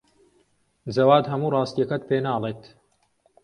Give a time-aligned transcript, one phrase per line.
[0.95, 2.61] جەواد هەموو ڕاستییەکەت پێ ناڵێت.